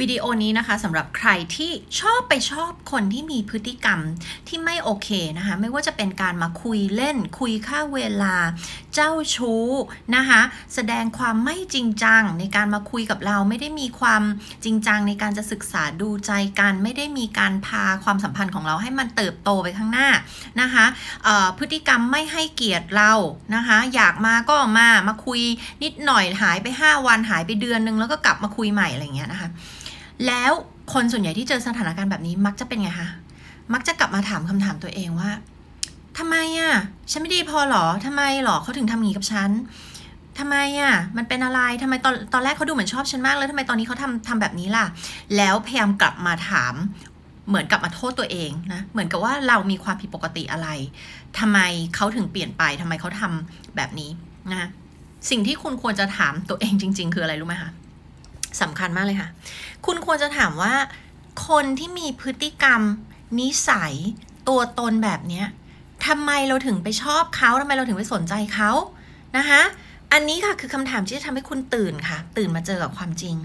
[0.04, 4.00] ิดีโอนี้นะคะสำหรับใครที่ชอบไปชอบคนที่มีพฤติกรรม
[4.48, 8.34] ที่ไม่โอเคนะคะ ไม่ว่าจะเป็นการมาคุยเล่น คุยค่าเวลา
[8.94, 9.66] เจ้าชู้
[10.16, 10.40] นะคะ
[10.74, 14.22] แสดงความไม่จริงจังในการมาคุยกับเราไม่ได้มีความ
[14.64, 20.08] จริงจังในการจะศึกษาดูใจกัน ไม่ได้มีการพาความสัมพันธ์ของเราให้มันเติบโตไปข้างหน้า
[20.60, 20.84] นะคะ
[21.58, 23.12] พฤติกรรมไม่ให้เกียรติเรา
[23.54, 25.40] นะคะ อยากมาก็มามาคุย
[25.82, 29.50] นิดหน่อยหายไป 5 วันหายไปเดือนนึงแล้วก็กลับมาคุยใหม่อะไรอย่างเงี้ยนะคะ
[30.26, 30.52] แล้ว
[30.92, 33.08] คนส่วนใหญ่ที่เจอสถานการณ์แบบนี้มักจะเป็นไงคะ
[33.74, 35.30] มักจะกลับมาถามคำถามตัวเองว่า
[36.18, 36.74] ทำไมอะ่ะ
[37.10, 39.50] ฉันไม่ดีพอหรอทำไมหรอเขาถึงทำอย่างนี้กับฉัน
[40.38, 44.86] ทำไมอะ่ะมันเป็นอะไรทำไมตอนตอนแรกเขาดูเหมือนชอบฉันมากแล้วทำไมตอนนี้เขาทำทำแบบนี้ล่ะ
[45.36, 46.74] แล้วพยายามกลับมาถาม
[47.48, 50.68] เหมือนกับมาโทษตัวเองนะ เหมือนกับว่าเรามีความผิดปกติอะไร
[51.38, 51.58] ทำไม
[51.94, 54.10] เขาถึงเปลี่ยนไปทำไมเขาทำแบบนี้
[54.50, 54.68] นะ
[55.30, 57.70] สิ่งที่คุณควรจะถามตัวเองจริง ๆ คืออะไรรู้ไหมคะ
[58.62, 59.28] สำคัญมากเลยค่ะ
[59.86, 60.74] คุณควรจะถามว่า
[61.48, 62.80] คนที่มีพฤติกรรม
[63.40, 63.94] นิสัย
[64.48, 65.46] ตัวตนแบบเนี้ย
[66.06, 68.70] ทำไมเราถึงไปชอบเขาทำไมเราถึงไปสนใจเขา
[69.36, 69.60] นะคะ
[70.12, 73.36] อันนี้ค่ะคือคำถามที่จะทำให้คุณตื่นค่ะ ตื่นมาเจอกับความจริง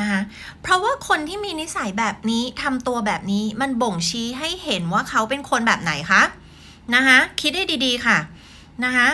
[0.00, 0.20] นะคะ
[0.62, 6.22] เพราะว่าคนที่มีนิสัยแบบนี้ทำตัวแบบนี้มันบ่งชี้ให้เห็นว่าเขาเป็นคนแบบไหนคะ
[6.94, 8.18] นะคะคิดให้ดีๆค่ะ
[8.84, 9.08] นะคะ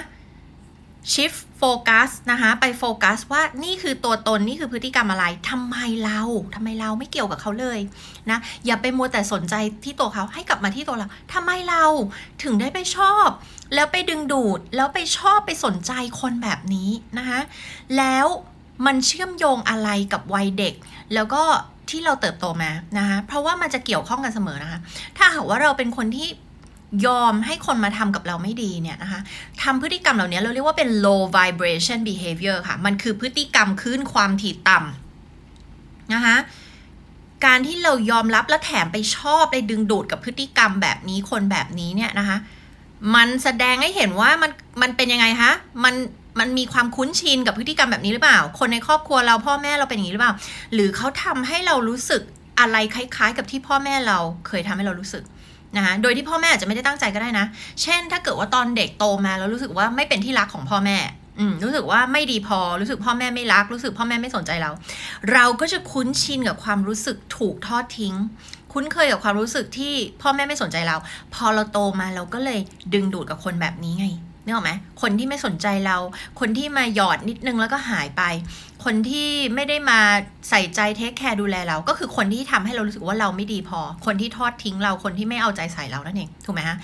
[1.13, 6.21] shift focus นะคะไปโฟกัสว่านี่คือตัวตนนี่คือพฤติกรรมอะไรทำไมเรา
[6.55, 7.79] ทำไมเราไม่เกี่ยวกับเขาเลย
[8.31, 11.85] นะอย่าไปมัวแต่สนใจที่ตัวเขาให้กลับมาที่ตัวเราทำไมเรา
[12.43, 13.29] ถึงได้ไปชอบ
[13.75, 17.41] แล้วไปดึงดูดแล้วไปชอบไปสนใจคนแบบนี้นะคะ
[17.99, 18.27] แล้ว
[18.87, 20.75] มันเชื่อมโยงอะไรกับวัยเด็ก
[21.15, 21.43] แล้วก็
[21.91, 24.79] ที่เราเติบโตมานะคะเพราะว่ามันจะเกี่ยวข้องกันเสมอนะคะ
[25.19, 26.29] ถ้าหากว่าเราเป็นคนที่
[27.07, 29.21] ยอมให้คนมาทำกับเราไม่ดีเนี่ยนะคะ
[29.63, 36.37] ทำพฤติกรรมเหล่านี้เราเรียกว่าเป็น low vibration behavior ค่ะ มันคือพฤติกรรมคลื่นความถี่ต่ำนะคะ
[37.45, 42.37] การที่เรายอมรับและแถมไปชอบไปดึงดูดกับพฤติกรรมแบบนี้คนแบบนี้เนี่ยนะคะ
[43.15, 44.51] มันแสดงให้เห็นว่ามัน
[44.83, 45.53] มันเป็นยังไงคะ
[45.85, 45.95] มัน
[46.41, 50.35] มันมีความคุ้นชินกับพฤติกรรมแบบนี้หรือเปล่า คนในครอบครัวเราพ่อแม่เราเป็นอย่างนี้หรือเปล่า
[50.73, 52.23] หรือเขาทำให้เรารู้สึก
[52.61, 55.25] อะไรคล้าย ๆ กับที่พ่อแม่เราเคยทำให้เรารู้สึก
[55.77, 57.47] นะคะโดยที่พ่อแม่อาจจะไม่ได้ตั้งใจก็ได้นะ
[57.83, 60.99] เช่น ถ้าเกิดว่าตอนเด็กโตมาแล้วรู้สึกว่าไม่เป็นที่รักของพ่อแม่
[61.39, 64.71] อืมรู้สึกว่าไม่ดีพอรู้สึกพ่อแม่ไม่รัก รู้สึกพ่อแม่ไม่สนใจเรา
[65.33, 68.15] เราก็จะคุ้นชินกับความรู้สึกถูกทอดทิ้ง
[68.73, 70.97] คุ้นเคยกับความรู้สึกที่พ่อแม่ไม่สนใจเรา
[71.35, 72.61] พอเราโตมาเราก็เลย
[72.95, 74.07] ดึงดูดกับคนแบบนี้ไง
[74.45, 74.73] นึกออกไหม
[75.03, 75.97] คนที่ไม่สนใจเรา
[76.41, 78.23] คนที่มาหยอดนิดนึงแล้วก็หายไป
[78.85, 80.01] คนที่ไม่ได้มา
[80.51, 86.77] ใส่ใจเทคแคร์ดูแลเรา ก็คือคนที่ทำให้เรารู้สึกว่าเราไม่ดีพอ คนที่ทอดทิ้งเรา คนที่ไม่เอาใจใส่เรานั่นเอง ถูกไหมฮะ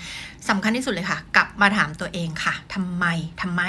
[0.49, 3.05] สำคัญที่สุดเลยค่ะ กลับมาถามตัวเองค่ะทำไม
[3.41, 3.63] ทำไม